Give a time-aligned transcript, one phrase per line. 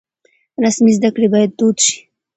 [0.63, 1.95] رسمي زده کړې بايد دود شي.